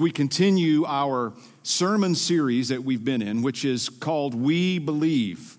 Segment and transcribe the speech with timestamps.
[0.00, 5.58] We continue our sermon series that we've been in, which is called We Believe.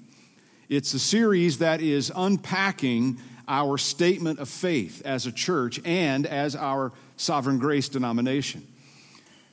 [0.67, 6.55] It's a series that is unpacking our statement of faith as a church and as
[6.55, 8.65] our sovereign grace denomination.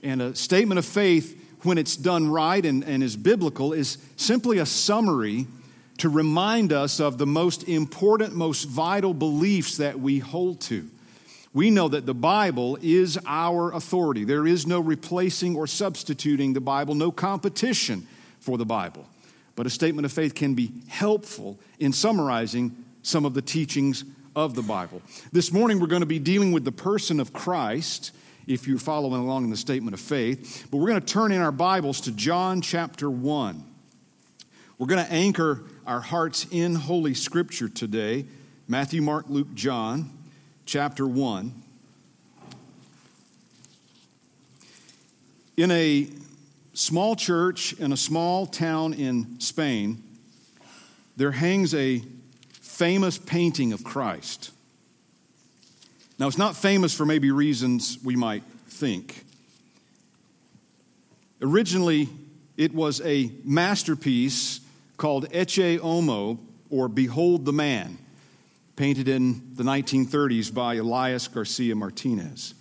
[0.03, 4.57] And a statement of faith, when it's done right and, and is biblical, is simply
[4.57, 5.46] a summary
[5.98, 10.89] to remind us of the most important, most vital beliefs that we hold to.
[11.59, 14.22] We know that the Bible is our authority.
[14.22, 18.06] There is no replacing or substituting the Bible, no competition
[18.38, 19.05] for the Bible.
[19.56, 24.05] But a statement of faith can be helpful in summarizing some of the teachings
[24.36, 25.02] of the Bible.
[25.33, 28.12] This morning, we're going to be dealing with the person of Christ,
[28.47, 30.69] if you're following along in the statement of faith.
[30.70, 33.64] But we're going to turn in our Bibles to John chapter 1.
[34.78, 38.27] We're going to anchor our hearts in Holy Scripture today
[38.69, 40.17] Matthew, Mark, Luke, John
[40.68, 41.50] chapter 1.
[45.56, 46.06] In a
[46.74, 50.02] small church in a small town in Spain,
[51.16, 52.02] there hangs a
[52.52, 54.50] famous painting of Christ.
[56.19, 59.25] Now, it's not famous for maybe reasons we might think.
[61.41, 62.10] Originally,
[62.58, 64.60] it was a masterpiece
[64.98, 66.38] called Ecce Homo,
[66.69, 67.97] or Behold the Man
[68.79, 72.55] painted in the 1930s by Elias Garcia Martinez.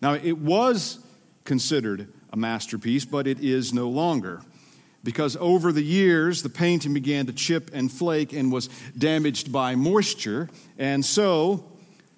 [0.00, 1.00] Now, it was
[1.42, 4.40] considered a masterpiece, but it is no longer.
[5.02, 9.74] Because over the years, the painting began to chip and flake and was damaged by
[9.74, 10.48] moisture.
[10.78, 11.64] And so,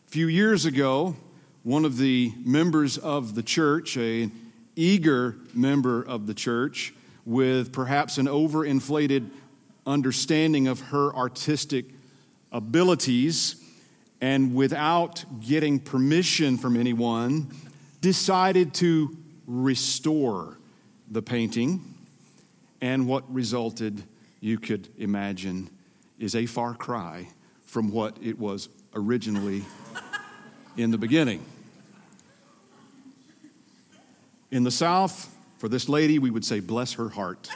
[0.06, 1.16] a few years ago,
[1.62, 4.32] one of the members of the church, an
[4.76, 6.92] eager member of the church,
[7.24, 9.30] with perhaps an overinflated
[9.86, 11.86] understanding of her artistic
[12.52, 13.56] abilities
[14.20, 17.48] and without getting permission from anyone,
[18.00, 20.58] decided to restore
[21.10, 21.82] the painting.
[22.80, 24.02] And what resulted,
[24.40, 25.70] you could imagine,
[26.18, 27.28] is a far cry
[27.64, 29.64] from what it was originally
[30.76, 31.44] in the beginning.
[34.50, 37.48] In the South, for this lady, we would say, bless her heart.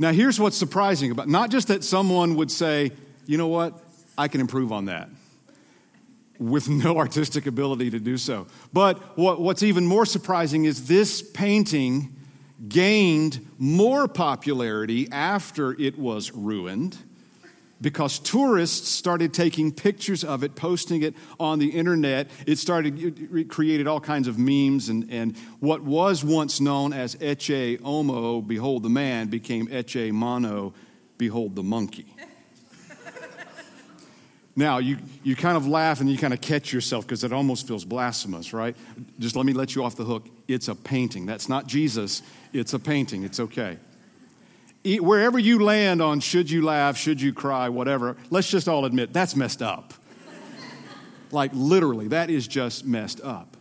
[0.00, 2.92] Now, here's what's surprising about not just that someone would say,
[3.26, 3.78] you know what,
[4.16, 5.10] I can improve on that
[6.38, 8.46] with no artistic ability to do so.
[8.72, 12.16] But what, what's even more surprising is this painting
[12.66, 16.96] gained more popularity after it was ruined
[17.80, 22.30] because tourists started taking pictures of it, posting it on the internet.
[22.46, 22.98] It started,
[23.34, 28.40] it created all kinds of memes, and, and what was once known as Ecce Homo,
[28.40, 30.74] behold the man, became Ecce Mono,
[31.16, 32.14] behold the monkey.
[34.56, 37.66] now, you, you kind of laugh and you kind of catch yourself because it almost
[37.66, 38.76] feels blasphemous, right?
[39.18, 40.28] Just let me let you off the hook.
[40.48, 41.24] It's a painting.
[41.24, 43.22] That's not Jesus, it's a painting.
[43.22, 43.78] It's okay
[44.84, 49.12] wherever you land on should you laugh, should you cry, whatever, let's just all admit
[49.12, 49.94] that's messed up.
[51.30, 53.56] like literally, that is just messed up.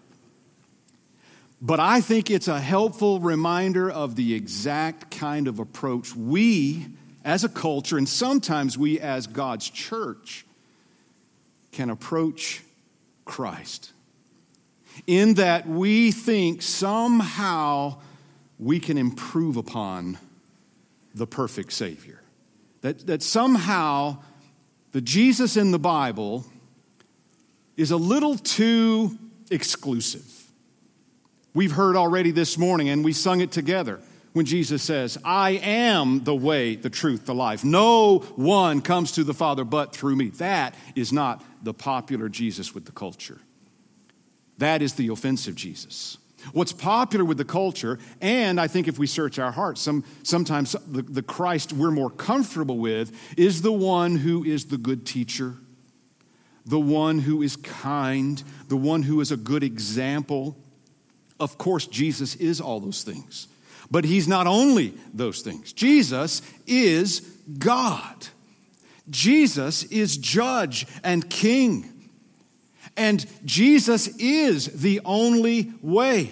[1.62, 6.88] But I think it's a helpful reminder of the exact kind of approach we
[7.26, 10.46] as a culture, and sometimes we as God's church,
[11.74, 12.64] can approach
[13.26, 13.92] Christ.
[15.06, 17.98] In that we think somehow
[18.58, 20.18] we can improve upon
[21.14, 22.22] the perfect Savior.
[22.82, 24.20] That, that somehow
[24.92, 26.46] the Jesus in the Bible
[27.78, 29.18] is a little too
[29.52, 30.26] exclusive.
[31.54, 34.00] We've heard already this morning, and we sung it together
[34.34, 37.64] when Jesus says, I am the way, the truth, the life.
[37.64, 40.30] No one comes to the Father but through me.
[40.30, 43.40] That is not the popular Jesus with the culture.
[44.60, 46.18] That is the offensive Jesus.
[46.54, 50.76] What's popular with the culture, and I think if we search our hearts, some, sometimes
[50.88, 55.56] the, the Christ we're more comfortable with is the one who is the good teacher,
[56.66, 60.58] the one who is kind, the one who is a good example.
[61.40, 63.48] Of course, Jesus is all those things.
[63.92, 65.74] But he's not only those things.
[65.74, 67.22] Jesus is
[67.58, 68.28] God.
[69.10, 71.99] Jesus is judge and king.
[73.00, 76.32] And Jesus is the only way.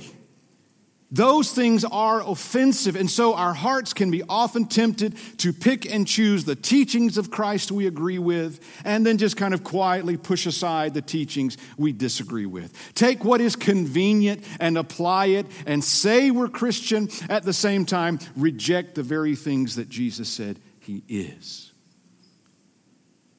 [1.09, 6.05] Those things are offensive, and so our hearts can be often tempted to pick and
[6.05, 10.45] choose the teachings of Christ we agree with, and then just kind of quietly push
[10.45, 12.73] aside the teachings we disagree with.
[12.93, 18.19] Take what is convenient and apply it, and say we're Christian, at the same time,
[18.35, 21.71] reject the very things that Jesus said He is.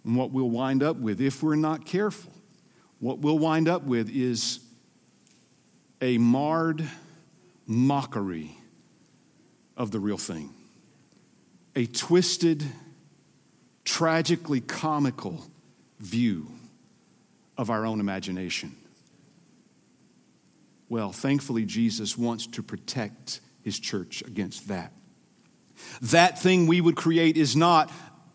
[0.07, 2.33] And what we'll wind up with, if we're not careful,
[3.01, 4.61] what we'll wind up with is
[6.01, 6.89] a marred
[7.67, 8.57] mockery
[9.77, 10.53] of the real thing,
[11.77, 12.65] a twisted,
[13.85, 15.45] tragically comical
[16.01, 16.51] view
[17.57, 18.75] of our own imagination.
[20.89, 24.93] Well, thankfully, Jesus wants to protect his church against that.
[26.01, 27.91] That thing we would create is not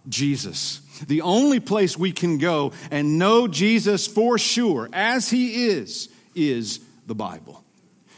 [0.07, 0.81] Jesus.
[1.07, 6.79] The only place we can go and know Jesus for sure, as he is, is
[7.07, 7.63] the Bible.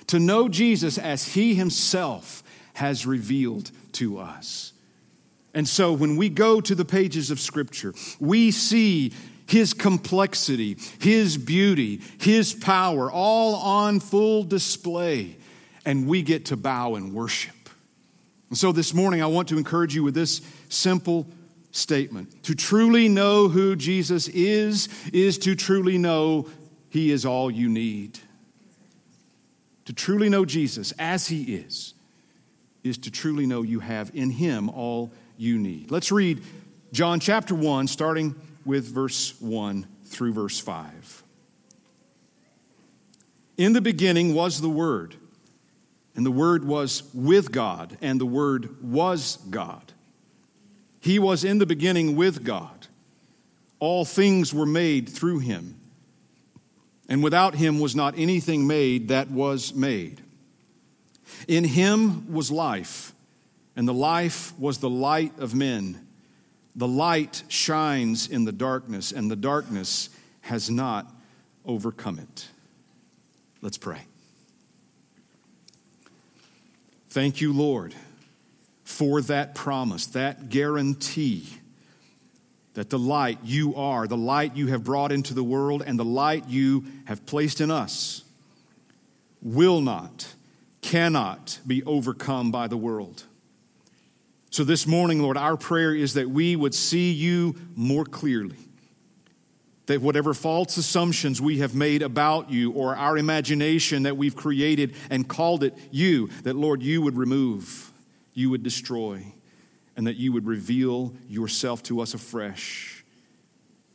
[0.08, 2.44] To know Jesus as he himself
[2.74, 4.74] has revealed to us.
[5.54, 9.14] And so when we go to the pages of Scripture, we see
[9.48, 15.38] his complexity, his beauty, his power, all on full display.
[15.86, 17.54] And we get to bow and worship.
[18.50, 21.28] And so this morning, I want to encourage you with this simple
[21.76, 22.44] statement.
[22.44, 26.48] To truly know who Jesus is, is to truly know
[26.90, 28.20] he is all you need.
[29.86, 31.94] To truly know Jesus as he is,
[32.84, 35.92] is to truly know you have in him all you need.
[35.92, 36.42] Let's read
[36.92, 41.24] John chapter 1, starting with verse 1 through verse 5.
[43.58, 45.16] In the beginning was the Word,
[46.16, 49.92] and the Word was with God, and the Word was God.
[51.06, 52.88] He was in the beginning with God.
[53.78, 55.80] All things were made through him,
[57.08, 60.20] and without him was not anything made that was made.
[61.48, 63.14] In him was life,
[63.76, 66.08] and the life was the light of men.
[66.76, 70.10] The light shines in the darkness, and the darkness
[70.42, 71.14] has not
[71.66, 72.48] overcome it.
[73.62, 74.02] Let's pray.
[77.10, 77.94] Thank you, Lord,
[78.86, 81.46] for that promise, that guarantee
[82.76, 86.06] that the light you are, the light you have brought into the world, and the
[86.06, 88.24] light you have placed in us
[89.42, 90.34] will not,
[90.82, 93.24] cannot be overcome by the world.
[94.52, 98.58] So, this morning, Lord, our prayer is that we would see you more clearly.
[99.88, 104.96] That whatever false assumptions we have made about you or our imagination that we've created
[105.10, 107.92] and called it you, that, Lord, you would remove,
[108.36, 109.26] you would destroy,
[109.98, 113.04] and that you would reveal yourself to us afresh,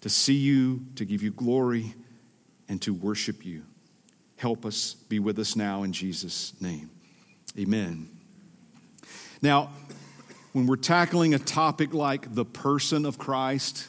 [0.00, 1.94] to see you, to give you glory,
[2.68, 3.62] and to worship you.
[4.36, 6.90] Help us, be with us now in Jesus' name.
[7.58, 8.08] Amen.
[9.42, 9.70] Now,
[10.52, 13.88] when we're tackling a topic like the person of Christ,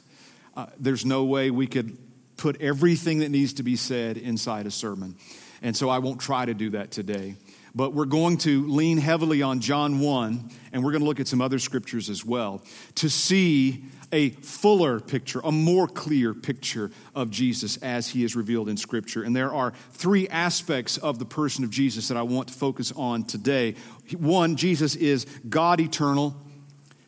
[0.55, 1.97] uh, there's no way we could
[2.37, 5.15] put everything that needs to be said inside a sermon.
[5.61, 7.35] And so I won't try to do that today.
[7.73, 11.27] But we're going to lean heavily on John 1, and we're going to look at
[11.27, 12.61] some other scriptures as well
[12.95, 18.67] to see a fuller picture, a more clear picture of Jesus as he is revealed
[18.67, 19.23] in Scripture.
[19.23, 22.91] And there are three aspects of the person of Jesus that I want to focus
[22.95, 23.75] on today.
[24.17, 26.35] One, Jesus is God eternal.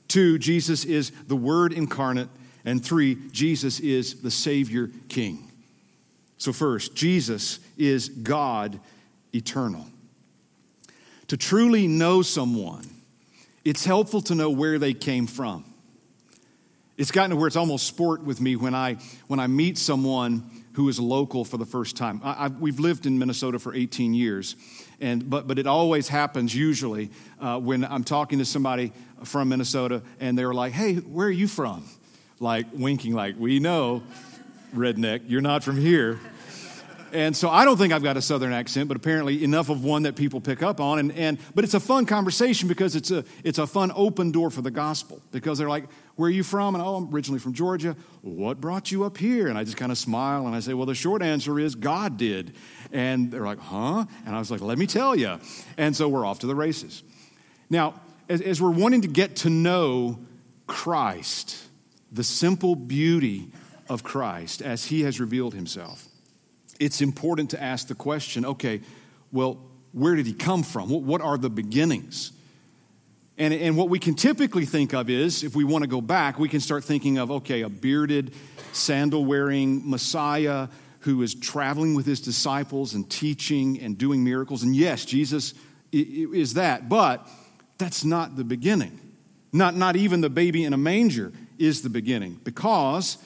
[0.07, 2.29] Two, Jesus is the Word incarnate.
[2.65, 5.51] And three, Jesus is the Savior King.
[6.37, 8.79] So, first, Jesus is God
[9.33, 9.85] eternal.
[11.33, 12.87] To truly know someone,
[13.65, 15.65] it's helpful to know where they came from.
[16.95, 20.47] It's gotten to where it's almost sport with me when I, when I meet someone
[20.73, 22.21] who is local for the first time.
[22.23, 24.55] I, we've lived in Minnesota for 18 years,
[25.01, 27.09] and, but, but it always happens usually
[27.39, 31.47] uh, when I'm talking to somebody from Minnesota and they're like, hey, where are you
[31.47, 31.83] from?
[32.39, 34.03] Like winking, like, we know,
[34.75, 36.19] redneck, you're not from here.
[37.13, 40.03] And so I don't think I've got a southern accent, but apparently enough of one
[40.03, 40.97] that people pick up on.
[40.97, 44.49] And, and, but it's a fun conversation because it's a, it's a fun open door
[44.49, 45.21] for the gospel.
[45.31, 46.73] Because they're like, where are you from?
[46.73, 47.95] And oh, I'm originally from Georgia.
[48.21, 49.47] What brought you up here?
[49.47, 52.17] And I just kind of smile and I say, well, the short answer is God
[52.17, 52.55] did.
[52.91, 54.05] And they're like, huh?
[54.25, 55.39] And I was like, let me tell you.
[55.77, 57.03] And so we're off to the races.
[57.69, 60.17] Now, as, as we're wanting to get to know
[60.65, 61.63] Christ,
[62.11, 63.51] the simple beauty
[63.87, 66.07] of Christ as he has revealed himself,
[66.79, 68.81] it's important to ask the question okay,
[69.31, 69.59] well,
[69.91, 70.89] where did he come from?
[70.89, 72.31] What, are the beginnings?
[73.37, 76.37] And, and what we can typically think of is, if we want to go back,
[76.37, 78.33] we can start thinking of, okay, a bearded,
[78.73, 80.67] sandal wearing Messiah
[80.99, 84.63] who is traveling with his disciples and teaching and doing miracles.
[84.63, 85.53] And yes, Jesus
[85.91, 86.89] is that.
[86.89, 87.27] But
[87.77, 88.99] that's not the beginning.
[89.51, 93.17] Not, not even the baby in a manger is the beginning because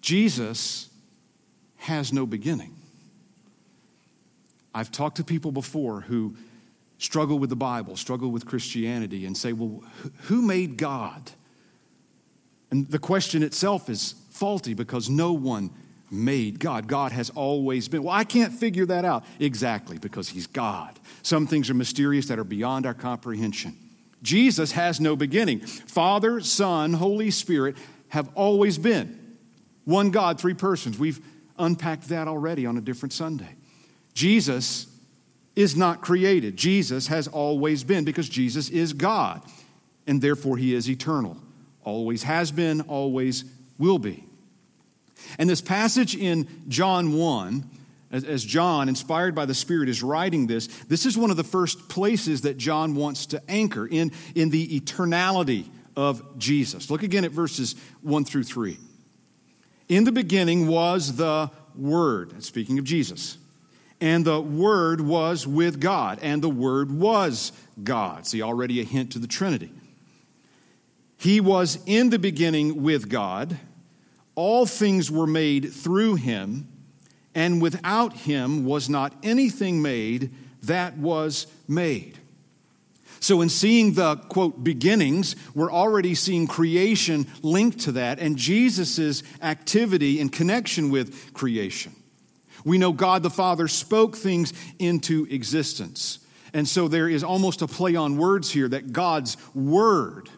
[0.00, 0.89] Jesus
[1.80, 2.74] has no beginning.
[4.74, 6.36] I've talked to people before who
[6.98, 9.82] struggle with the Bible, struggle with Christianity, and say, well,
[10.22, 11.30] who made God?
[12.70, 15.70] And the question itself is faulty because no one
[16.10, 16.86] made God.
[16.86, 18.02] God has always been.
[18.02, 19.24] Well, I can't figure that out.
[19.38, 20.98] Exactly, because He's God.
[21.22, 23.76] Some things are mysterious that are beyond our comprehension.
[24.22, 25.60] Jesus has no beginning.
[25.60, 27.76] Father, Son, Holy Spirit
[28.08, 29.38] have always been.
[29.84, 30.98] One God, three persons.
[30.98, 31.20] We've
[31.60, 33.54] unpacked that already on a different Sunday.
[34.14, 34.86] Jesus
[35.56, 36.56] is not created.
[36.56, 39.42] Jesus has always been because Jesus is God,
[40.06, 41.36] and therefore He is eternal.
[41.84, 43.44] Always has been, always
[43.78, 44.24] will be.
[45.38, 47.68] And this passage in John 1,
[48.10, 51.88] as, John, inspired by the Spirit, is writing this, this is one of the first
[51.88, 56.90] places that John wants to anchor in, in the eternality of Jesus.
[56.90, 58.78] Look again at verses 1 through 3.
[59.90, 63.38] In the beginning was the Word, speaking of Jesus.
[64.00, 67.50] And the Word was with God, and the Word was
[67.82, 68.24] God.
[68.24, 69.72] See, already a hint to the Trinity.
[71.18, 73.58] He was in the beginning with God.
[74.36, 76.68] All things were made through him,
[77.34, 80.30] and without him was not anything made
[80.62, 82.19] that was made.
[83.20, 89.22] So, in seeing the quote beginnings, we're already seeing creation linked to that and Jesus'
[89.42, 91.94] activity in connection with creation.
[92.64, 96.18] We know God the Father spoke things into existence.
[96.52, 100.28] And so there is almost a play on words here that God's Word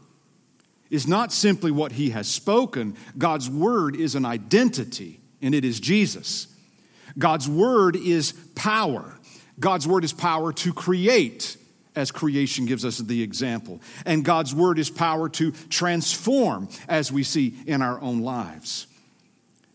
[0.92, 2.94] is not simply what he has spoken.
[3.16, 6.48] God's word is an identity, and it is Jesus.
[7.18, 9.18] God's word is power.
[9.58, 11.56] God's word is power to create,
[11.94, 13.80] as creation gives us the example.
[14.06, 18.87] And God's word is power to transform, as we see in our own lives.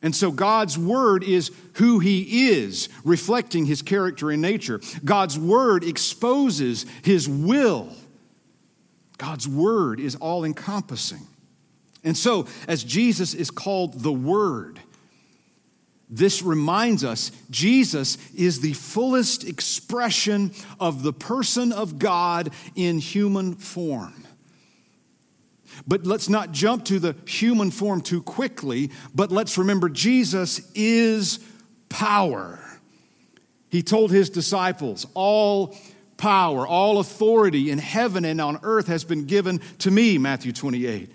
[0.01, 4.79] And so God's word is who he is, reflecting his character and nature.
[5.03, 7.93] God's word exposes his will
[9.17, 11.27] God's word is all encompassing.
[12.03, 14.79] And so, as Jesus is called the Word,
[16.09, 23.55] this reminds us Jesus is the fullest expression of the person of God in human
[23.55, 24.23] form.
[25.85, 31.39] But let's not jump to the human form too quickly, but let's remember Jesus is
[31.89, 32.59] power.
[33.69, 35.75] He told his disciples, All
[36.15, 41.11] power, all authority in heaven and on earth has been given to me, Matthew 28.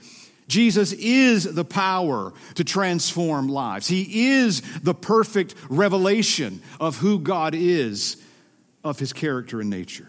[0.53, 3.89] Jesus is the power to transform lives.
[3.89, 8.19] He is the perfect revelation of who God is,
[8.85, 10.09] of his character and nature.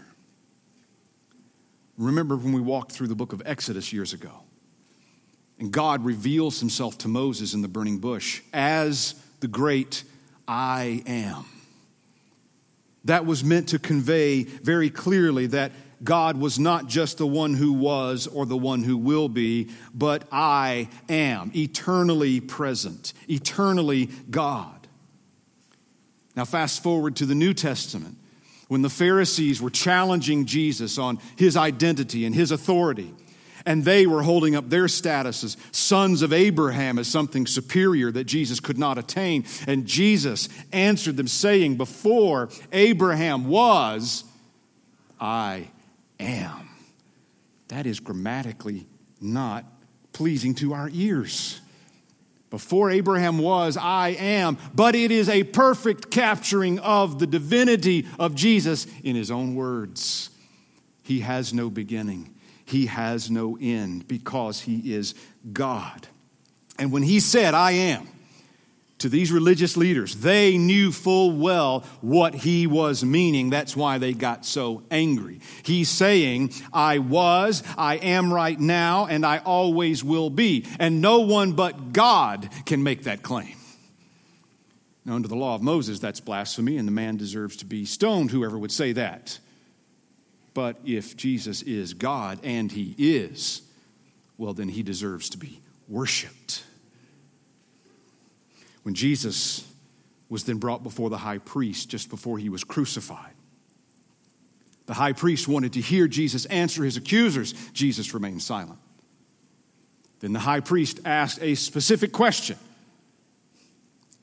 [1.98, 4.42] Remember when we walked through the book of Exodus years ago,
[5.60, 10.04] and God reveals himself to Moses in the burning bush as the great
[10.46, 11.46] I am
[13.06, 15.72] that was meant to convey very clearly that
[16.04, 20.28] God was not just the one who was or the one who will be, but
[20.32, 24.88] I am, eternally present, eternally God.
[26.36, 28.18] Now, fast forward to the New Testament
[28.68, 33.14] when the Pharisees were challenging Jesus on his identity and his authority
[33.66, 38.26] and they were holding up their status as sons of Abraham as something superior that
[38.26, 39.46] Jesus could not attain.
[39.68, 44.26] And Jesus answered them, saying, Before Abraham was,
[45.20, 45.70] I
[46.24, 46.70] am.
[47.68, 48.88] That is grammatically
[49.22, 49.66] not
[50.12, 51.60] pleasing to our ears.
[52.50, 54.58] Before Abraham was, I am.
[54.76, 60.30] But it is a perfect capturing of the divinity of Jesus in his own words.
[61.02, 62.34] He has no beginning
[62.66, 65.16] he has no end because he is
[65.52, 66.08] God.
[66.80, 68.08] And when he said, I am,
[69.04, 73.50] to these religious leaders, they knew full well what he was meaning.
[73.50, 75.42] That's why they got so angry.
[75.62, 80.66] He's saying, I was, I am right now, and I always will be.
[80.80, 83.58] And no one but God can make that claim.
[85.04, 88.32] Now, under the law of Moses, that's blasphemy, and the man deserves to be stoned,
[88.32, 89.38] whoever would say that.
[90.54, 93.64] But if Jesus is God, and he is,
[94.38, 96.64] well, then he deserves to be worshiped.
[98.84, 99.68] When Jesus
[100.30, 103.34] was then brought before the high priest just before he was crucified,
[104.86, 107.54] the high priest wanted to hear Jesus answer his accusers.
[107.72, 108.80] Jesus remained silent.
[110.20, 112.58] Then the high priest asked a specific question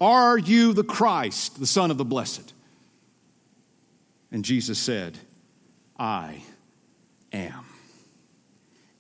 [0.00, 2.52] Are you the Christ, the Son of the Blessed?
[4.32, 5.18] And Jesus said,
[5.98, 6.42] I
[7.32, 7.64] am.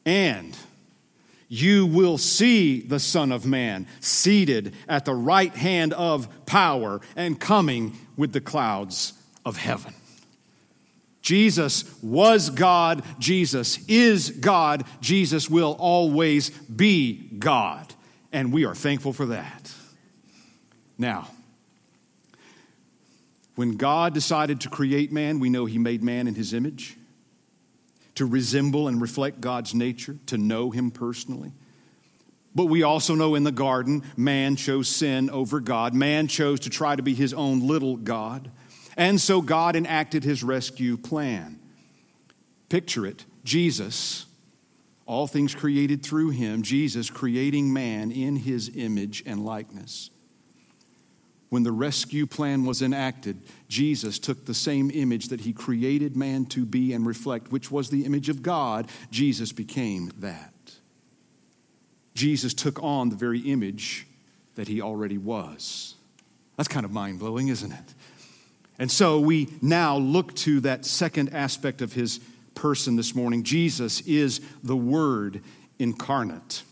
[0.04, 0.56] And
[1.50, 7.38] you will see the Son of Man seated at the right hand of power and
[7.38, 9.12] coming with the clouds
[9.44, 9.92] of heaven.
[11.20, 13.02] Jesus was God.
[13.18, 14.84] Jesus is God.
[15.00, 17.92] Jesus will always be God.
[18.32, 19.74] And we are thankful for that.
[20.96, 21.28] Now,
[23.60, 26.96] When God decided to create man, we know he made man in his image,
[28.20, 31.52] to resemble and reflect God's nature, to know him personally.
[32.54, 35.94] But we also know in the garden, man chose sin over God.
[35.94, 38.50] Man chose to try to be his own little God.
[38.94, 41.58] And so God enacted his rescue plan.
[42.68, 44.26] Picture it Jesus,
[45.06, 50.10] all things created through him, Jesus creating man in his image and likeness.
[51.50, 56.46] When the rescue plan was enacted, Jesus took the same image that he created man
[56.46, 58.88] to be and reflect, which was the image of God.
[59.10, 60.54] Jesus became that.
[62.14, 64.06] Jesus took on the very image
[64.54, 65.96] that he already was.
[66.56, 67.94] That's kind of mind blowing, isn't it?
[68.78, 72.20] And so we now look to that second aspect of his
[72.54, 73.42] person this morning.
[73.42, 75.42] Jesus is the Word
[75.80, 76.62] incarnate.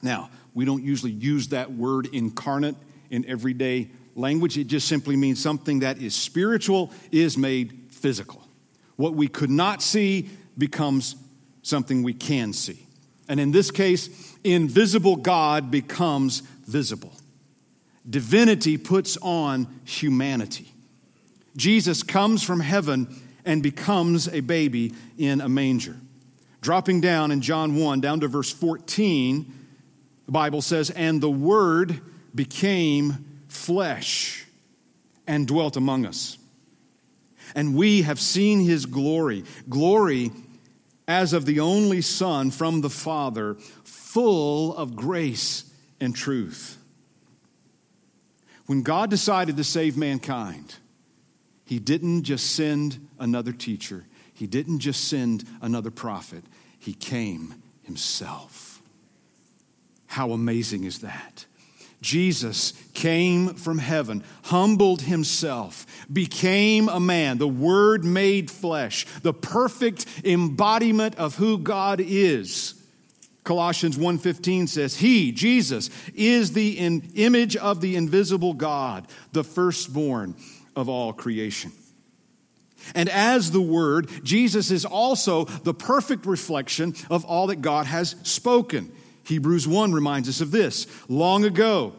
[0.00, 2.76] Now, we don't usually use that word incarnate
[3.10, 4.58] in everyday language.
[4.58, 8.42] It just simply means something that is spiritual is made physical.
[8.96, 11.16] What we could not see becomes
[11.62, 12.86] something we can see.
[13.28, 17.12] And in this case, invisible God becomes visible.
[18.08, 20.72] Divinity puts on humanity.
[21.56, 23.08] Jesus comes from heaven
[23.44, 25.96] and becomes a baby in a manger.
[26.60, 29.52] Dropping down in John 1, down to verse 14,
[30.26, 32.00] the Bible says, And the Word
[32.36, 34.46] became flesh
[35.26, 36.38] and dwelt among us.
[37.54, 40.30] And we have seen his glory, glory
[41.08, 45.64] as of the only Son from the Father, full of grace
[46.00, 46.78] and truth.
[48.66, 50.76] When God decided to save mankind,
[51.64, 56.44] he didn't just send another teacher, he didn't just send another prophet,
[56.78, 58.82] he came himself.
[60.06, 61.46] How amazing is that?
[62.02, 70.06] Jesus came from heaven, humbled himself, became a man, the Word made flesh, the perfect
[70.24, 72.74] embodiment of who God is.
[73.44, 80.34] Colossians 1:15 says, "He, Jesus, is the image of the invisible God, the firstborn
[80.74, 81.72] of all creation."
[82.94, 88.16] And as the Word, Jesus is also the perfect reflection of all that God has
[88.22, 88.92] spoken.
[89.26, 90.86] Hebrews 1 reminds us of this.
[91.08, 91.94] Long ago,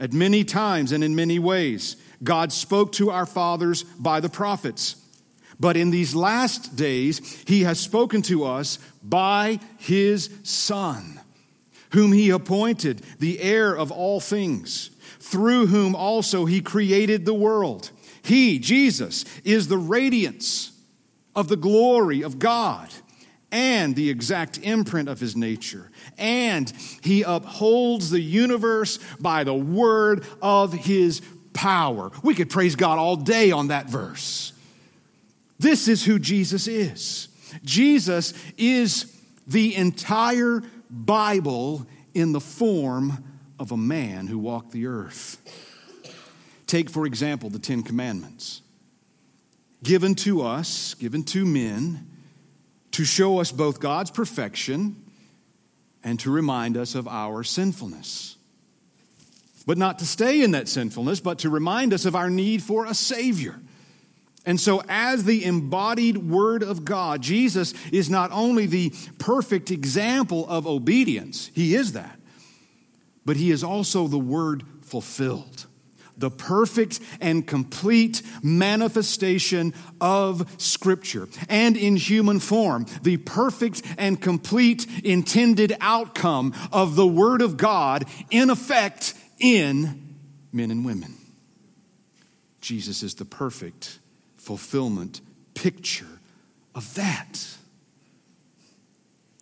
[0.00, 4.96] at many times and in many ways, God spoke to our fathers by the prophets.
[5.60, 11.20] But in these last days, he has spoken to us by his Son,
[11.92, 14.90] whom he appointed the heir of all things,
[15.20, 17.90] through whom also he created the world.
[18.22, 20.72] He, Jesus, is the radiance
[21.36, 22.88] of the glory of God
[23.52, 25.90] and the exact imprint of his nature.
[26.18, 31.20] And he upholds the universe by the word of his
[31.52, 32.10] power.
[32.22, 34.54] We could praise God all day on that verse.
[35.58, 37.28] This is who Jesus is.
[37.62, 39.14] Jesus is
[39.46, 43.22] the entire Bible in the form
[43.58, 45.38] of a man who walked the earth.
[46.66, 48.62] Take, for example, the Ten Commandments.
[49.82, 52.08] Given to us, given to men,
[52.92, 54.96] to show us both God's perfection
[56.04, 58.36] and to remind us of our sinfulness.
[59.66, 62.86] But not to stay in that sinfulness, but to remind us of our need for
[62.86, 63.60] a Savior.
[64.44, 70.48] And so, as the embodied Word of God, Jesus is not only the perfect example
[70.48, 72.18] of obedience, He is that,
[73.24, 75.66] but He is also the Word fulfilled
[76.22, 84.86] the perfect and complete manifestation of Scripture, and in human form, the perfect and complete
[85.02, 90.16] intended outcome of the Word of God in effect in
[90.52, 91.16] men and women.
[92.60, 93.98] Jesus is the perfect
[94.36, 95.20] fulfillment
[95.54, 96.20] picture
[96.72, 97.44] of that.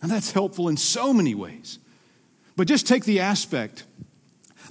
[0.01, 1.79] And that's helpful in so many ways.
[2.57, 3.85] But just take the aspect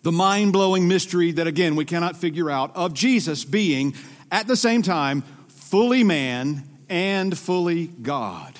[0.03, 3.95] the mind blowing mystery that, again, we cannot figure out of Jesus being
[4.31, 8.57] at the same time fully man and fully God.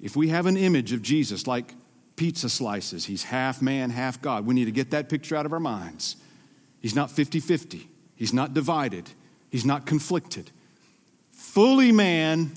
[0.00, 1.74] If we have an image of Jesus like
[2.16, 4.46] pizza slices, he's half man, half God.
[4.46, 6.16] We need to get that picture out of our minds.
[6.80, 9.10] He's not 50 50, he's not divided,
[9.50, 10.50] he's not conflicted.
[11.30, 12.52] Fully man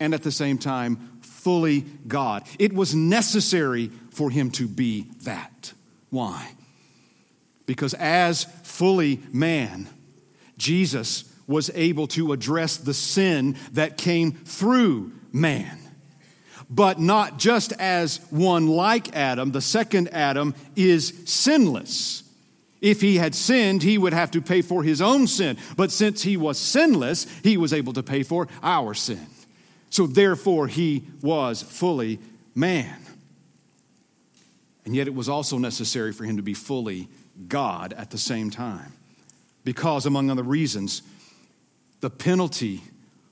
[0.00, 2.44] and at the same time, fully God.
[2.58, 5.72] It was necessary for him to be that.
[6.10, 6.52] Why?
[7.68, 9.86] Because as fully man,
[10.56, 15.78] Jesus was able to address the sin that came through man.
[16.70, 22.22] But not just as one like Adam, the second Adam is sinless.
[22.80, 25.58] If he had sinned, he would have to pay for his own sin.
[25.76, 29.26] But since he was sinless, he was able to pay for our sin.
[29.90, 32.18] So therefore, he was fully
[32.54, 32.96] man.
[34.86, 37.08] And yet, it was also necessary for him to be fully
[37.46, 38.92] God at the same time.
[39.64, 41.02] Because, among other reasons,
[42.00, 42.82] the penalty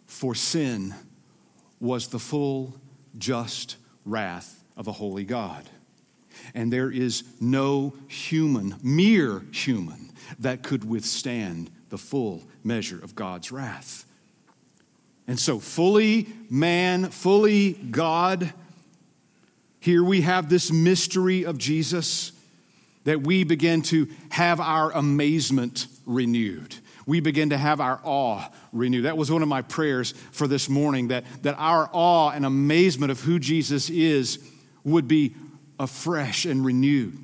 [0.07, 0.95] for sin
[1.81, 2.75] was the full,
[3.19, 5.69] just wrath of a holy God.
[6.55, 13.51] And there is no human, mere human, that could withstand the full measure of God's
[13.51, 14.05] wrath.
[15.27, 18.53] And so, fully man, fully God,
[19.81, 22.33] here we have this mystery of Jesus
[23.07, 26.75] that we begin to have our amazement renewed.
[27.07, 29.05] We begin to have our awe renewed.
[29.05, 33.13] That was one of my prayers for this morning that, that our awe and amazement
[33.13, 34.41] of who Jesus is
[34.83, 35.37] would be
[35.79, 37.17] afresh and renewed.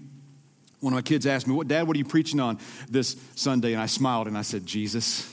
[0.78, 3.72] One of my kids asked me, What, Dad, what are you preaching on this Sunday?
[3.72, 5.28] And I smiled and I said, Jesus.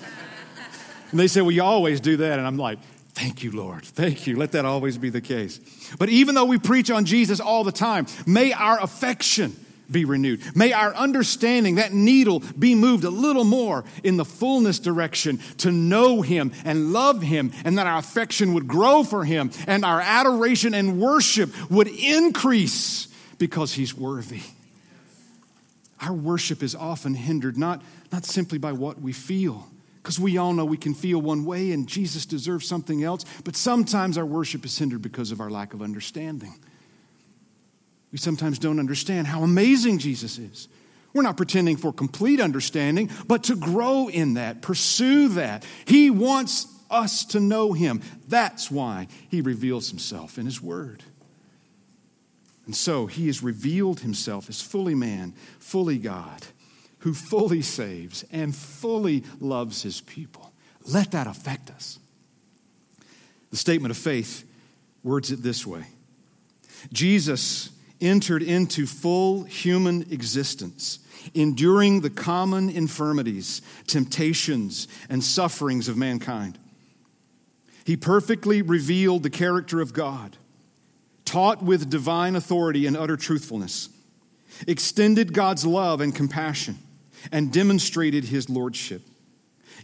[1.10, 2.38] and they said, Well, you always do that.
[2.38, 2.78] And I'm like,
[3.18, 3.84] Thank you, Lord.
[3.84, 4.36] Thank you.
[4.36, 5.58] Let that always be the case.
[5.98, 9.56] But even though we preach on Jesus all the time, may our affection
[9.90, 10.40] be renewed.
[10.54, 15.72] May our understanding, that needle, be moved a little more in the fullness direction to
[15.72, 20.00] know Him and love Him, and that our affection would grow for Him and our
[20.00, 24.42] adoration and worship would increase because He's worthy.
[26.00, 29.68] Our worship is often hindered not, not simply by what we feel,
[30.08, 33.54] because we all know we can feel one way and Jesus deserves something else, but
[33.54, 36.54] sometimes our worship is hindered because of our lack of understanding.
[38.10, 40.68] We sometimes don't understand how amazing Jesus is.
[41.12, 45.66] We're not pretending for complete understanding, but to grow in that, pursue that.
[45.84, 48.00] He wants us to know Him.
[48.28, 51.04] That's why He reveals Himself in His Word.
[52.64, 56.46] And so He has revealed Himself as fully man, fully God,
[57.00, 60.52] who fully saves and fully loves His people.
[60.84, 61.98] Let that affect us.
[63.50, 64.44] The statement of faith
[65.02, 65.84] words it this way
[66.92, 71.00] Jesus entered into full human existence,
[71.34, 76.58] enduring the common infirmities, temptations, and sufferings of mankind.
[77.84, 80.36] He perfectly revealed the character of God,
[81.24, 83.88] taught with divine authority and utter truthfulness,
[84.66, 86.78] extended God's love and compassion,
[87.32, 89.02] and demonstrated his lordship.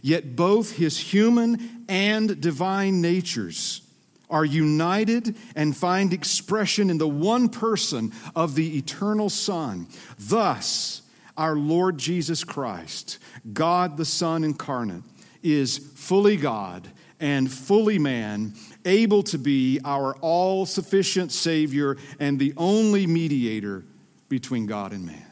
[0.01, 3.81] Yet both his human and divine natures
[4.29, 9.87] are united and find expression in the one person of the eternal Son.
[10.17, 11.01] Thus,
[11.37, 13.19] our Lord Jesus Christ,
[13.51, 15.03] God the Son incarnate,
[15.43, 16.87] is fully God
[17.19, 23.85] and fully man, able to be our all sufficient Savior and the only mediator
[24.27, 25.25] between God and man.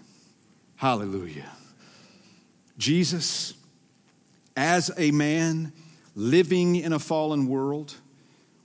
[0.75, 1.51] Hallelujah.
[2.77, 3.53] Jesus,
[4.55, 5.73] as a man
[6.15, 7.95] living in a fallen world,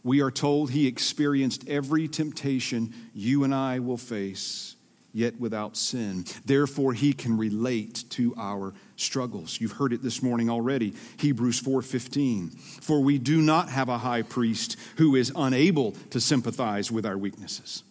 [0.03, 4.77] we are told he experienced every temptation you and I will face,
[5.13, 6.25] yet without sin.
[6.45, 9.61] Therefore, he can relate to our struggles.
[9.61, 10.95] You've heard it this morning already.
[11.19, 12.51] Hebrews 4:15.
[12.81, 17.19] For we do not have a high priest who is unable to sympathize with our
[17.19, 17.83] weaknesses.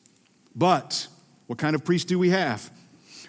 [0.56, 1.08] But
[1.48, 2.72] what kind of priest do we have?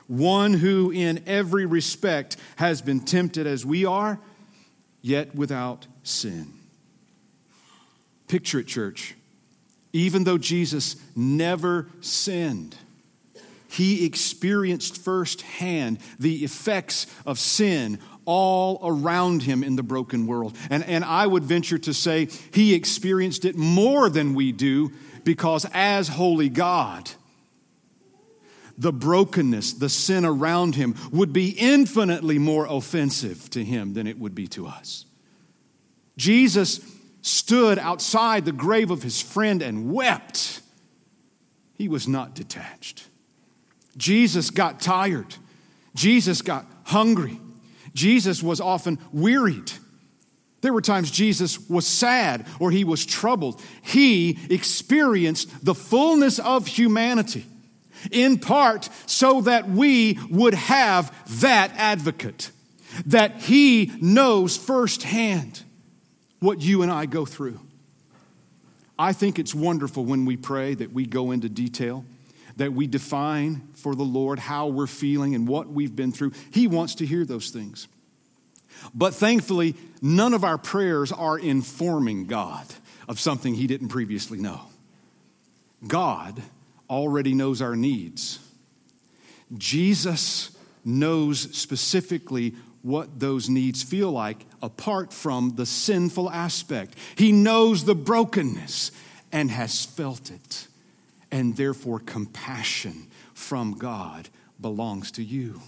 [0.09, 4.19] One who in every respect has been tempted as we are,
[5.03, 6.53] yet without sin.
[8.27, 9.15] Picture it, church.
[9.93, 12.77] Even though Jesus never sinned,
[13.69, 20.57] he experienced firsthand the effects of sin all around him in the broken world.
[20.71, 24.93] And, and I would venture to say he experienced it more than we do
[25.25, 27.11] because, as holy God,
[28.79, 34.19] the brokenness, the sin around him would be infinitely more offensive to him than it
[34.19, 35.05] would be to us.
[36.17, 36.81] Jesus
[37.21, 40.61] stood outside the grave of his friend and wept,
[41.75, 43.05] he was not detached.
[43.97, 45.35] Jesus got tired.
[45.95, 47.41] Jesus got hungry.
[47.95, 49.73] Jesus was often wearied.
[50.61, 53.61] There were times Jesus was sad or he was troubled.
[53.83, 57.45] He experienced the fullness of humanity,
[58.11, 62.51] in part so that we would have that advocate,
[63.07, 65.63] that he knows firsthand
[66.41, 67.61] what you and I go through.
[68.99, 72.05] I think it's wonderful when we pray that we go into detail,
[72.57, 76.33] that we define for the Lord how we're feeling and what we've been through.
[76.51, 77.87] He wants to hear those things.
[78.95, 82.67] But thankfully, none of our prayers are informing God
[83.09, 84.63] of something He didn't previously know.
[85.87, 86.43] God
[86.91, 88.39] already knows our needs.
[89.57, 96.95] Jesus knows specifically what those needs feel like apart from the sinful aspect.
[97.17, 98.93] He knows the brokenness
[99.33, 100.67] and has felt it.
[101.31, 104.29] And therefore, compassion from God
[104.61, 105.61] belongs to you.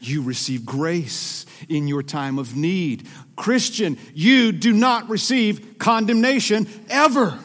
[0.00, 3.06] You receive grace in your time of need.
[3.36, 7.38] Christian, you do not receive condemnation ever.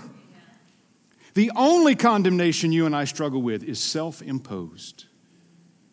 [1.38, 5.06] The only condemnation you and I struggle with is self imposed.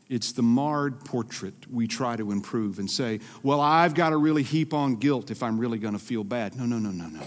[0.09, 4.43] It's the marred portrait we try to improve and say, well, I've got to really
[4.43, 6.57] heap on guilt if I'm really going to feel bad.
[6.57, 7.21] No, no, no, no, no.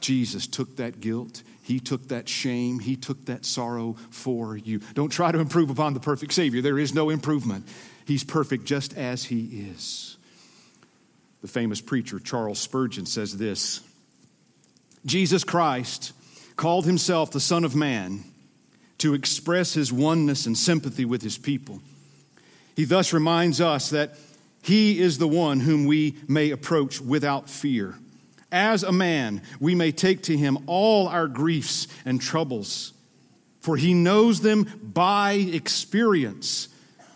[0.00, 1.42] Jesus took that guilt.
[1.62, 2.78] He took that shame.
[2.78, 4.80] He took that sorrow for you.
[4.92, 6.60] Don't try to improve upon the perfect Savior.
[6.60, 7.66] There is no improvement.
[8.04, 10.18] He's perfect just as He is.
[11.40, 13.80] The famous preacher Charles Spurgeon says this
[15.06, 16.12] Jesus Christ
[16.60, 18.22] called Himself the Son of Man
[18.98, 21.80] to express His oneness and sympathy with His people.
[22.76, 24.14] He thus reminds us that
[24.60, 27.94] He is the one whom we may approach without fear.
[28.52, 32.92] As a man, we may take to Him all our griefs and troubles,
[33.60, 36.68] for He knows them by experience,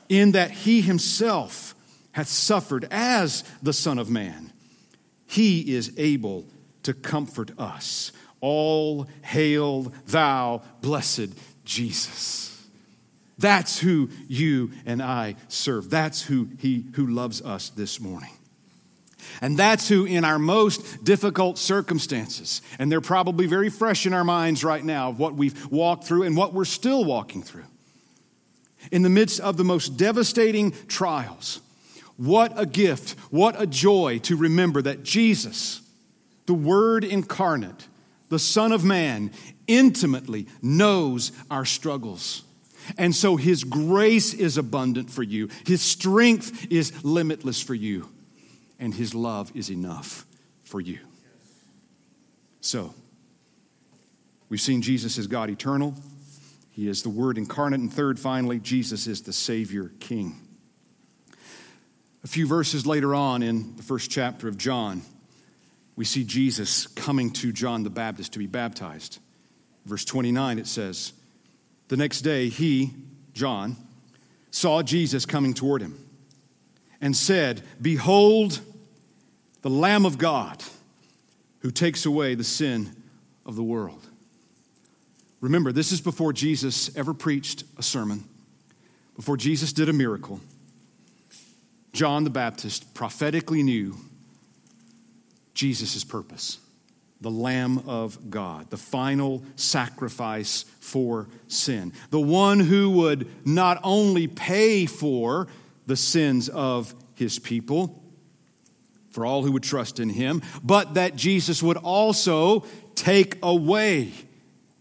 [0.09, 1.75] in that He Himself
[2.13, 4.55] hath suffered as the Son of Man.
[5.27, 6.47] He is able
[6.85, 8.11] to comfort us.
[8.47, 11.31] All hail, thou blessed
[11.65, 12.63] Jesus.
[13.39, 15.89] That's who you and I serve.
[15.89, 18.29] That's who he who loves us this morning.
[19.41, 24.25] And that's who, in our most difficult circumstances, and they're probably very fresh in our
[24.25, 27.65] minds right now of what we've walked through and what we're still walking through.
[28.93, 31.63] In the midst of the most devastating trials,
[32.19, 35.81] what a gift, what a joy to remember that Jesus,
[36.45, 37.89] the Word incarnate,
[38.35, 39.31] the Son of Man,
[39.69, 42.43] intimately knows our struggles.
[42.99, 48.09] And so his grace is abundant for you, his strength is limitless for you,
[48.81, 50.27] and his love is enough
[50.65, 50.99] for you.
[52.61, 52.93] So,
[54.49, 55.95] we've seen Jesus as God eternal,
[56.73, 60.41] he is the Word incarnate, and third, finally, Jesus is the Savior King.
[62.25, 65.03] A few verses later on in the first chapter of John,
[65.97, 69.19] we see Jesus coming to John the Baptist to be baptized.
[69.85, 71.13] Verse 29, it says,
[71.89, 72.95] the next day, he,
[73.35, 73.77] John,
[74.51, 75.99] saw Jesus coming toward him
[77.01, 78.61] and said, Behold,
[79.63, 80.63] the Lamb of God
[81.61, 82.95] who takes away the sin
[83.45, 84.07] of the world.
[85.41, 88.25] Remember, this is before Jesus ever preached a sermon,
[89.15, 90.41] before Jesus did a miracle.
[91.93, 93.97] John the Baptist prophetically knew
[95.55, 96.59] Jesus' purpose
[97.21, 104.27] the Lamb of God, the final sacrifice for sin, the one who would not only
[104.27, 105.49] pay for
[105.87, 108.03] the sins of his people,
[109.11, 114.13] for all who would trust in him, but that Jesus would also take away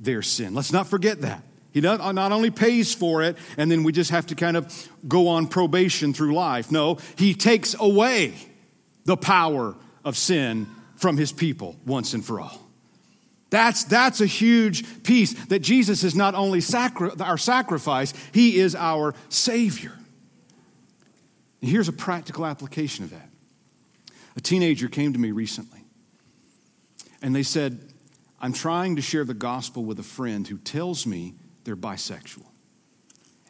[0.01, 0.53] their sin.
[0.53, 1.43] Let's not forget that.
[1.71, 5.29] He not only pays for it, and then we just have to kind of go
[5.29, 6.71] on probation through life.
[6.71, 8.33] No, he takes away
[9.05, 12.59] the power of sin from his people once and for all.
[13.49, 18.73] That's, that's a huge piece that Jesus is not only sacri- our sacrifice, he is
[18.73, 19.93] our Savior.
[21.61, 23.29] And here's a practical application of that.
[24.35, 25.85] A teenager came to me recently,
[27.21, 27.93] and they said,
[28.41, 32.47] I'm trying to share the gospel with a friend who tells me they're bisexual.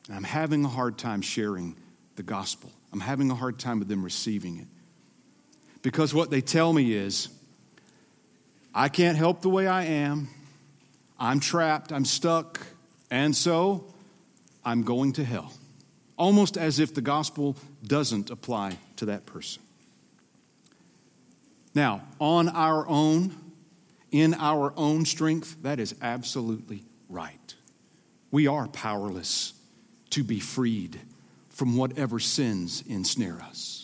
[0.08, 1.78] And I'm having a hard time sharing
[2.18, 2.72] the gospel.
[2.92, 4.68] I'm having a hard time with them receiving it.
[5.84, 7.30] Because what they tell me is,
[8.74, 10.30] I can't help the way I am.
[11.20, 12.60] I'm trapped, I'm stuck,
[13.12, 13.94] and so
[14.66, 15.54] I'm going to hell.
[16.18, 19.62] Almost as if the gospel doesn't apply to that person.
[21.76, 23.36] Now, on our own,
[24.12, 27.56] in our own strength, that is absolutely right.
[28.32, 29.54] We are powerless
[30.12, 31.00] to be freed
[31.50, 33.83] from whatever sins ensnare us.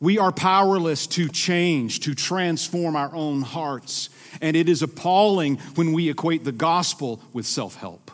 [0.00, 4.10] We are powerless to change, to transform our own hearts.
[4.40, 8.10] And it is appalling when we equate the gospel with self help.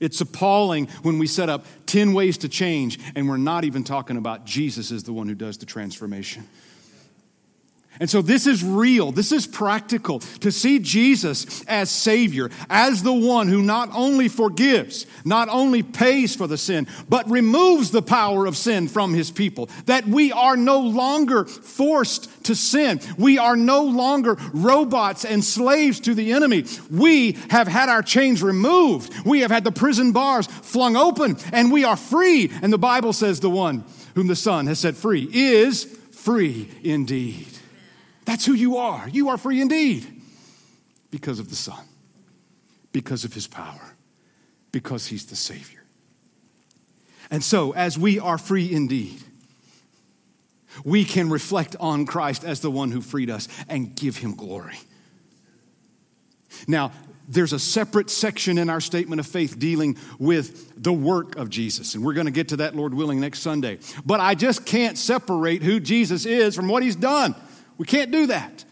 [0.00, 4.16] It's appalling when we set up 10 ways to change and we're not even talking
[4.16, 6.46] about Jesus is the one who does the transformation.
[8.00, 9.12] And so this is real.
[9.12, 15.06] This is practical to see Jesus as Savior, as the one who not only forgives,
[15.24, 19.68] not only pays for the sin, but removes the power of sin from His people.
[19.86, 23.00] That we are no longer forced to sin.
[23.18, 26.64] We are no longer robots and slaves to the enemy.
[26.90, 29.12] We have had our chains removed.
[29.26, 32.50] We have had the prison bars flung open and we are free.
[32.62, 33.84] And the Bible says the one
[34.14, 37.57] whom the Son has set free is free indeed.
[38.28, 39.08] That's who you are.
[39.08, 40.06] You are free indeed
[41.10, 41.82] because of the Son,
[42.92, 43.94] because of His power,
[44.70, 45.82] because He's the Savior.
[47.30, 49.22] And so, as we are free indeed,
[50.84, 54.78] we can reflect on Christ as the one who freed us and give Him glory.
[56.66, 56.92] Now,
[57.30, 61.94] there's a separate section in our statement of faith dealing with the work of Jesus.
[61.94, 63.78] And we're going to get to that, Lord willing, next Sunday.
[64.04, 67.34] But I just can't separate who Jesus is from what he's done.
[67.78, 68.64] We can't do that.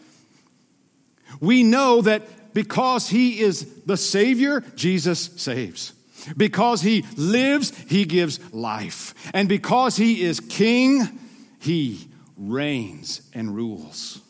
[1.39, 5.93] We know that because he is the Savior, Jesus saves.
[6.35, 9.13] Because he lives, he gives life.
[9.33, 11.19] And because he is King,
[11.59, 14.21] he reigns and rules.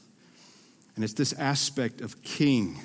[0.96, 2.80] And it's this aspect of King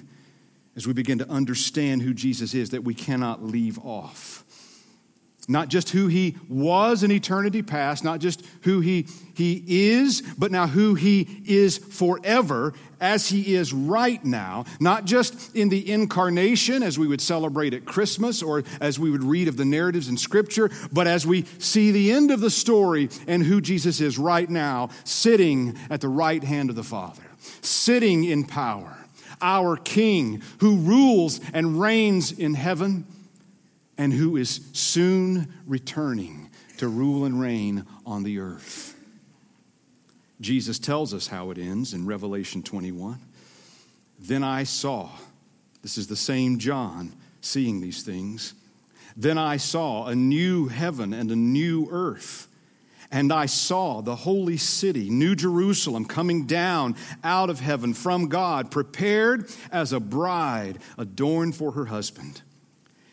[0.76, 4.41] as we begin to understand who Jesus is that we cannot leave off.
[5.48, 10.52] Not just who he was in eternity past, not just who he, he is, but
[10.52, 14.64] now who he is forever as he is right now.
[14.78, 19.24] Not just in the incarnation as we would celebrate at Christmas or as we would
[19.24, 23.08] read of the narratives in Scripture, but as we see the end of the story
[23.26, 27.24] and who Jesus is right now, sitting at the right hand of the Father,
[27.62, 28.96] sitting in power.
[29.40, 33.06] Our King who rules and reigns in heaven
[34.02, 38.98] and who is soon returning to rule and reign on the earth.
[40.40, 43.20] Jesus tells us how it ends in Revelation 21.
[44.18, 45.08] Then I saw,
[45.82, 48.54] this is the same John seeing these things.
[49.16, 52.48] Then I saw a new heaven and a new earth.
[53.12, 58.72] And I saw the holy city, New Jerusalem, coming down out of heaven from God,
[58.72, 62.42] prepared as a bride adorned for her husband.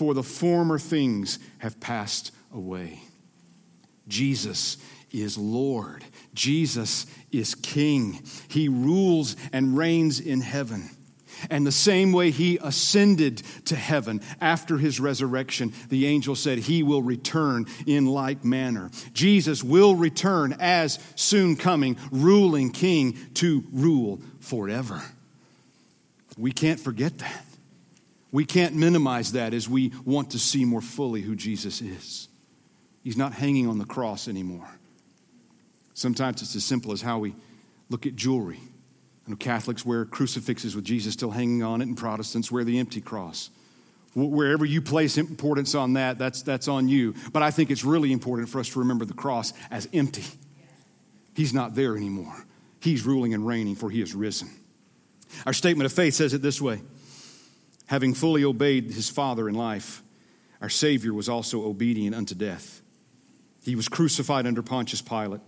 [0.00, 3.02] for the former things have passed away.
[4.08, 4.78] Jesus
[5.10, 6.02] is Lord.
[6.32, 8.22] Jesus is King.
[8.48, 10.88] He rules and reigns in heaven.
[11.50, 16.82] And the same way he ascended to heaven after his resurrection, the angel said he
[16.82, 18.90] will return in like manner.
[19.12, 25.02] Jesus will return as soon coming, ruling king to rule forever.
[26.38, 27.44] We can't forget that.
[28.32, 32.28] We can't minimize that as we want to see more fully who Jesus is.
[33.02, 34.68] He's not hanging on the cross anymore.
[35.94, 37.34] Sometimes it's as simple as how we
[37.88, 38.60] look at jewelry.
[39.26, 42.78] I know Catholics wear crucifixes with Jesus still hanging on it, and Protestants wear the
[42.78, 43.50] empty cross.
[44.14, 47.14] Wherever you place importance on that, that's, that's on you.
[47.32, 50.24] But I think it's really important for us to remember the cross as empty.
[51.34, 52.44] He's not there anymore.
[52.80, 54.50] He's ruling and reigning, for he is risen.
[55.46, 56.80] Our statement of faith says it this way
[57.90, 60.00] having fully obeyed his Father in life,
[60.60, 62.82] our Savior was also obedient unto death.
[63.64, 65.40] He was crucified under Pontius Pilate,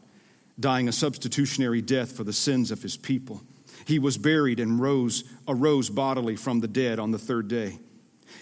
[0.58, 3.42] dying a substitutionary death for the sins of his people.
[3.86, 7.78] He was buried and rose, arose bodily from the dead on the third day.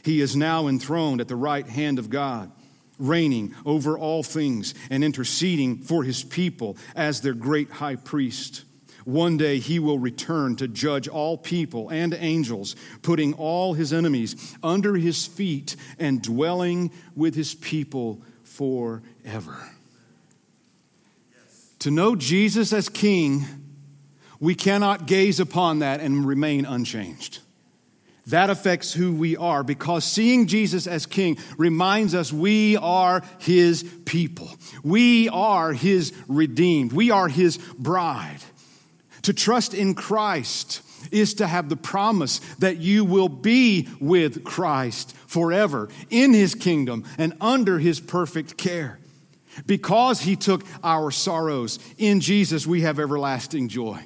[0.02, 2.50] He is now enthroned at the right hand of God,
[2.98, 8.64] reigning over all things and interceding for his people as their great high priest.
[9.04, 14.56] One day he will return to judge all people and angels, putting all his enemies
[14.62, 19.56] under his feet and dwelling with his people forever.
[21.32, 21.74] Yes.
[21.80, 23.44] To know Jesus as king,
[24.38, 27.40] we cannot gaze upon that and remain unchanged.
[28.26, 33.82] That affects who we are because seeing Jesus as king reminds us we are his
[34.04, 34.50] people.
[34.84, 36.92] We are his redeemed.
[36.92, 38.38] We are his bride.
[39.22, 45.16] To trust in Christ is to have the promise that you will be with Christ
[45.26, 48.98] forever in his kingdom and under his perfect care.
[49.66, 54.00] Because he took our sorrows, in Jesus we have everlasting joy.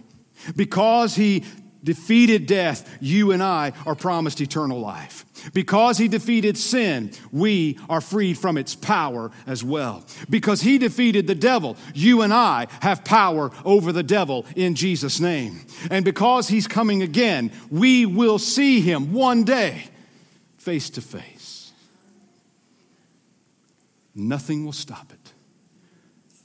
[0.56, 1.44] Because he
[1.84, 5.24] defeated death, you and I are promised eternal life.
[5.52, 10.04] Because he defeated sin, we are freed from its power as well.
[10.30, 15.20] Because he defeated the devil, you and I have power over the devil in Jesus'
[15.20, 15.60] name.
[15.90, 19.84] And because he's coming again, we will see him one day
[20.56, 21.72] face to face.
[24.14, 25.32] Nothing will stop it.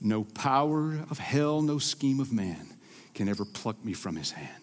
[0.02, 2.74] No power of hell, no scheme of man
[3.14, 4.59] can ever pluck me from his hand.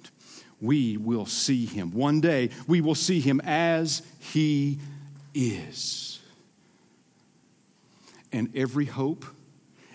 [0.61, 1.93] We will see him.
[1.93, 4.79] One day, we will see him as he
[5.35, 6.21] is.
[8.33, 9.25] And every hope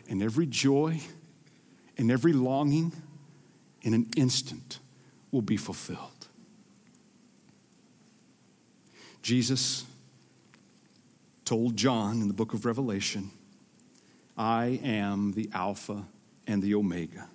[0.09, 1.01] and every joy
[1.97, 2.91] and every longing
[3.81, 4.79] in an instant
[5.31, 6.27] will be fulfilled.
[9.21, 9.85] Jesus
[11.45, 13.31] told John in the book of Revelation,
[14.37, 16.05] I am the Alpha
[16.47, 17.29] and the Omega,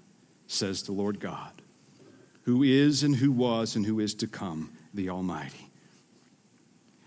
[0.47, 1.63] says the Lord God,
[2.47, 5.69] who is and who was and who is to come, the Almighty.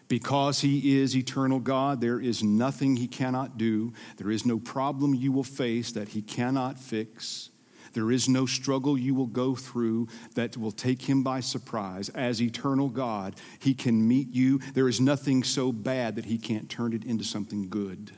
[0.10, 3.94] Because he is eternal God, there is nothing he cannot do.
[4.18, 7.52] There is no problem you will face that he cannot fix.
[7.94, 12.10] There is no struggle you will go through that will take him by surprise.
[12.10, 14.60] As eternal God, he can meet you.
[14.74, 18.12] There is nothing so bad that he can't turn it into something good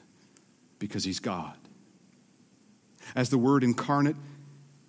[0.79, 1.55] because he's God.
[3.15, 4.15] As the Word incarnate,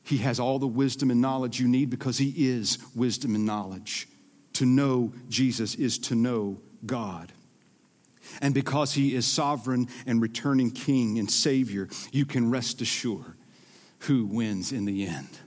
[0.05, 4.09] he has all the wisdom and knowledge you need because he is wisdom and knowledge.
[4.55, 7.33] To know Jesus is to know God.
[8.41, 13.37] And because he is sovereign and returning king and savior, you can rest assured
[14.01, 15.39] who wins in the end.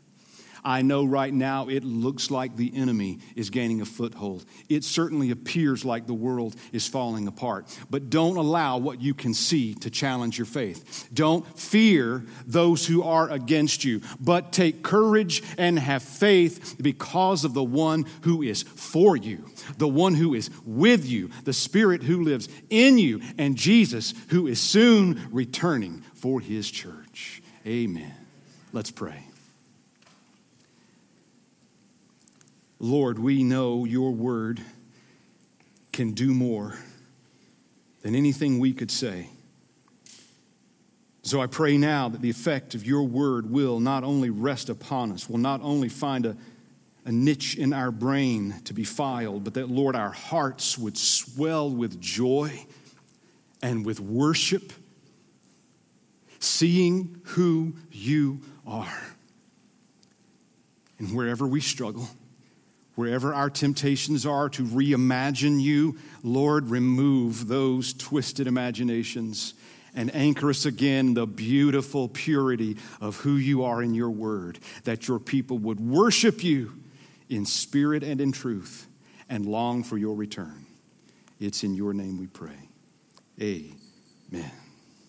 [0.66, 4.46] I know right now it looks like the enemy is gaining a foothold.
[4.68, 7.68] It certainly appears like the world is falling apart.
[7.92, 11.08] But don't allow what you can see to challenge your faith.
[11.14, 17.54] Don't fear those who are against you, but take courage and have faith because of
[17.54, 19.46] the one who is for you,
[19.78, 24.48] the one who is with you, the Spirit who lives in you, and Jesus who
[24.48, 27.44] is soon returning for his church.
[27.68, 28.16] Amen.
[28.74, 29.25] Let's pray.
[32.80, 34.62] Lord, we know your word
[35.94, 36.78] can do more
[38.02, 39.30] than anything we could say.
[41.24, 45.12] So I pray now that the effect of your word will not only rest upon
[45.12, 46.38] us, will not only find a,
[47.06, 51.72] a niche in our brain to be filed, but that, Lord, our hearts would swell
[51.72, 52.66] with joy
[53.64, 54.72] and with worship,
[56.40, 59.02] seeing who you are.
[61.00, 62.08] And wherever we struggle,
[62.96, 69.54] Wherever our temptations are to reimagine you, Lord, remove those twisted imaginations
[69.96, 75.08] and anchor us again the beautiful purity of who you are in your word, that
[75.08, 76.74] your people would worship you
[77.30, 78.88] in spirit and in truth
[79.30, 80.66] and long for your return.
[81.40, 82.70] It's in your name we pray.
[83.42, 84.65] Amen.